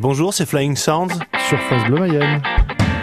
Bonjour, 0.00 0.32
c'est 0.32 0.46
Flying 0.46 0.76
Sounds. 0.76 1.12
Sur 1.46 1.58
France 1.58 1.84
Bleu 1.84 1.98
Mayenne. 1.98 2.40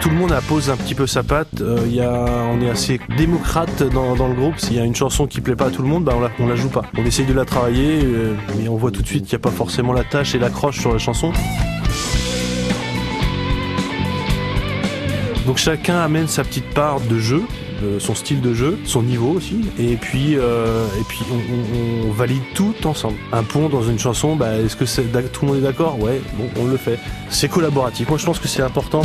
Tout 0.00 0.10
le 0.10 0.16
monde 0.16 0.32
appose 0.32 0.68
un 0.68 0.76
petit 0.76 0.96
peu 0.96 1.06
sa 1.06 1.22
patte. 1.22 1.60
Euh, 1.60 1.86
y 1.86 2.00
a, 2.00 2.10
on 2.50 2.60
est 2.60 2.68
assez 2.68 2.98
démocrate 3.16 3.84
dans, 3.84 4.16
dans 4.16 4.26
le 4.26 4.34
groupe. 4.34 4.58
S'il 4.58 4.74
y 4.74 4.80
a 4.80 4.84
une 4.84 4.96
chanson 4.96 5.28
qui 5.28 5.40
plaît 5.40 5.54
pas 5.54 5.66
à 5.66 5.70
tout 5.70 5.82
le 5.82 5.86
monde, 5.86 6.02
bah 6.02 6.14
on, 6.16 6.20
la, 6.20 6.30
on 6.40 6.48
la 6.48 6.56
joue 6.56 6.70
pas. 6.70 6.82
On 6.98 7.04
essaye 7.04 7.24
de 7.24 7.32
la 7.32 7.44
travailler, 7.44 8.00
euh, 8.02 8.34
mais 8.56 8.68
on 8.68 8.74
voit 8.74 8.90
tout 8.90 9.02
de 9.02 9.06
suite 9.06 9.26
qu'il 9.26 9.38
n'y 9.38 9.40
a 9.40 9.44
pas 9.44 9.54
forcément 9.54 9.92
la 9.92 10.02
tâche 10.02 10.34
et 10.34 10.40
l'accroche 10.40 10.80
sur 10.80 10.92
la 10.92 10.98
chanson. 10.98 11.32
Donc 15.46 15.58
chacun 15.58 16.00
amène 16.00 16.26
sa 16.26 16.42
petite 16.42 16.68
part 16.74 16.98
de 17.00 17.20
jeu, 17.20 17.44
euh, 17.82 17.98
son 18.00 18.14
style 18.14 18.40
de 18.40 18.54
jeu, 18.54 18.78
son 18.84 19.02
niveau 19.02 19.30
aussi, 19.30 19.60
et 19.78 19.96
puis 19.96 20.36
euh, 20.36 20.86
et 21.00 21.04
puis 21.08 21.20
on, 21.30 21.36
on- 21.36 22.08
on 22.08 22.12
valide 22.12 22.42
tout 22.54 22.74
ensemble. 22.84 23.16
Un 23.32 23.42
pont 23.42 23.68
dans 23.68 23.82
une 23.82 23.98
chanson, 23.98 24.36
bah, 24.36 24.56
est-ce 24.56 24.76
que 24.76 24.84
tout 25.28 25.40
le 25.42 25.48
monde 25.48 25.58
est 25.58 25.62
d'accord? 25.66 25.98
Ouais, 26.00 26.20
bon, 26.36 26.48
on 26.60 26.66
le 26.66 26.76
fait. 26.76 26.98
C'est 27.30 27.48
collaboratif. 27.48 28.08
Moi, 28.08 28.18
je 28.18 28.24
pense 28.26 28.38
que 28.38 28.48
c'est 28.48 28.62
important. 28.62 29.02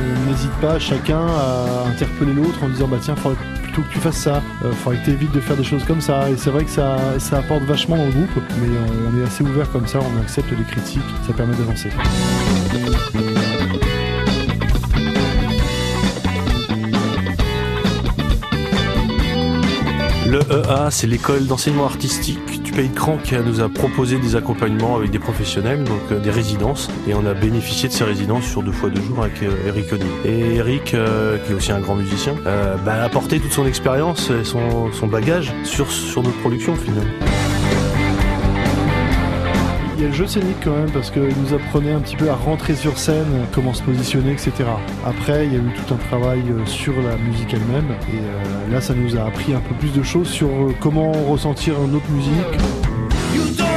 On 0.00 0.30
n'hésite 0.30 0.52
pas 0.60 0.78
chacun 0.78 1.26
à 1.26 1.86
interpeller 1.88 2.32
l'autre 2.32 2.62
en 2.62 2.68
disant 2.68 2.88
bah 2.88 2.98
tiens, 3.00 3.16
faudrait 3.16 3.38
que 3.82 3.92
tu 3.92 3.98
fasses 3.98 4.18
ça, 4.18 4.42
euh, 4.64 4.72
faudrait 4.72 5.00
que 5.00 5.06
tu 5.06 5.10
évites 5.12 5.32
de 5.32 5.40
faire 5.40 5.56
des 5.56 5.64
choses 5.64 5.84
comme 5.84 6.00
ça. 6.00 6.30
Et 6.30 6.36
c'est 6.36 6.50
vrai 6.50 6.64
que 6.64 6.70
ça, 6.70 6.96
ça 7.18 7.38
apporte 7.38 7.62
vachement 7.64 7.96
dans 7.96 8.06
le 8.06 8.12
groupe, 8.12 8.42
mais 8.60 8.68
on 9.08 9.20
est 9.20 9.24
assez 9.24 9.44
ouvert 9.44 9.70
comme 9.70 9.86
ça, 9.86 9.98
on 10.00 10.20
accepte 10.20 10.50
les 10.50 10.64
critiques, 10.64 11.02
ça 11.26 11.32
permet 11.32 11.54
d'avancer. 11.54 11.90
Le 20.30 20.40
EA, 20.40 20.90
c'est 20.90 21.06
l'école 21.06 21.46
d'enseignement 21.46 21.86
artistique 21.86 22.62
du 22.62 22.72
Pays 22.72 22.90
de 22.90 22.94
Cran 22.94 23.16
qui 23.16 23.34
nous 23.34 23.60
a 23.60 23.70
proposé 23.70 24.18
des 24.18 24.36
accompagnements 24.36 24.94
avec 24.94 25.10
des 25.10 25.18
professionnels, 25.18 25.84
donc 25.84 26.02
euh, 26.12 26.20
des 26.20 26.30
résidences. 26.30 26.90
Et 27.08 27.14
on 27.14 27.24
a 27.24 27.32
bénéficié 27.32 27.88
de 27.88 27.94
ces 27.94 28.04
résidences 28.04 28.44
sur 28.44 28.62
deux 28.62 28.72
fois 28.72 28.90
deux 28.90 29.00
jours 29.00 29.22
avec 29.22 29.42
euh, 29.42 29.68
Eric 29.68 29.90
Oddy. 29.90 30.04
Et 30.26 30.56
Eric, 30.56 30.92
euh, 30.92 31.38
qui 31.38 31.52
est 31.52 31.54
aussi 31.54 31.72
un 31.72 31.80
grand 31.80 31.94
musicien, 31.94 32.34
bah, 32.44 32.94
a 33.00 33.04
apporté 33.04 33.40
toute 33.40 33.52
son 33.52 33.66
expérience 33.66 34.28
et 34.28 34.44
son, 34.44 34.92
son 34.92 35.06
bagage 35.06 35.50
sur, 35.64 35.90
sur 35.90 36.22
notre 36.22 36.38
production 36.40 36.76
finalement. 36.76 37.37
Il 39.98 40.02
y 40.02 40.04
a 40.04 40.10
le 40.10 40.14
jeu 40.14 40.28
scénique 40.28 40.58
quand 40.62 40.76
même 40.76 40.92
parce 40.92 41.10
qu'il 41.10 41.22
nous 41.24 41.52
apprenait 41.52 41.90
un 41.90 41.98
petit 41.98 42.14
peu 42.14 42.30
à 42.30 42.36
rentrer 42.36 42.76
sur 42.76 42.96
scène, 42.96 43.48
comment 43.52 43.74
se 43.74 43.82
positionner, 43.82 44.30
etc. 44.30 44.52
Après, 45.04 45.46
il 45.46 45.52
y 45.52 45.56
a 45.56 45.58
eu 45.58 45.72
tout 45.74 45.92
un 45.92 45.96
travail 45.96 46.40
euh, 46.50 46.64
sur 46.66 46.94
la 47.02 47.16
musique 47.16 47.52
elle-même 47.52 47.90
et 48.08 48.20
euh, 48.20 48.72
là, 48.72 48.80
ça 48.80 48.94
nous 48.94 49.16
a 49.16 49.24
appris 49.24 49.54
un 49.54 49.60
peu 49.60 49.74
plus 49.74 49.92
de 49.92 50.04
choses 50.04 50.28
sur 50.28 50.46
euh, 50.46 50.72
comment 50.78 51.10
ressentir 51.10 51.74
une 51.82 51.96
autre 51.96 52.08
musique. 52.10 53.67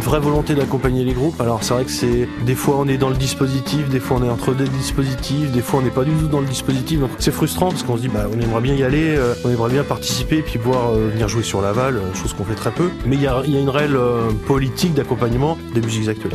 Vraie 0.00 0.20
volonté 0.20 0.54
d'accompagner 0.54 1.04
les 1.04 1.12
groupes. 1.12 1.40
Alors 1.40 1.62
c'est 1.62 1.74
vrai 1.74 1.84
que 1.84 1.90
c'est 1.90 2.28
des 2.44 2.54
fois 2.54 2.76
on 2.78 2.88
est 2.88 2.98
dans 2.98 3.08
le 3.08 3.16
dispositif, 3.16 3.88
des 3.88 4.00
fois 4.00 4.18
on 4.20 4.24
est 4.24 4.30
entre 4.30 4.54
deux 4.54 4.68
dispositifs, 4.68 5.50
des 5.50 5.62
fois 5.62 5.80
on 5.80 5.82
n'est 5.82 5.90
pas 5.90 6.04
du 6.04 6.12
tout 6.12 6.28
dans 6.28 6.40
le 6.40 6.46
dispositif. 6.46 7.00
Donc 7.00 7.10
c'est 7.18 7.30
frustrant 7.30 7.70
parce 7.70 7.82
qu'on 7.82 7.96
se 7.96 8.02
dit 8.02 8.08
bah 8.08 8.26
on 8.32 8.40
aimerait 8.40 8.60
bien 8.60 8.74
y 8.74 8.82
aller, 8.82 9.16
euh, 9.16 9.34
on 9.44 9.50
aimerait 9.50 9.70
bien 9.70 9.84
participer 9.84 10.38
et 10.38 10.42
puis 10.42 10.58
voir 10.58 10.90
euh, 10.90 11.08
venir 11.10 11.28
jouer 11.28 11.42
sur 11.42 11.60
Laval, 11.60 11.96
euh, 11.96 12.14
chose 12.14 12.32
qu'on 12.32 12.44
fait 12.44 12.54
très 12.54 12.70
peu. 12.70 12.90
Mais 13.06 13.16
il 13.16 13.22
y 13.22 13.26
a, 13.26 13.42
une 13.44 13.68
réelle 13.68 13.98
politique 14.46 14.94
d'accompagnement 14.94 15.58
des 15.74 15.80
musiques 15.80 16.08
actuelles. 16.08 16.32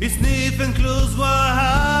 It's 0.00 0.16
and 0.60 0.74
close. 0.74 1.93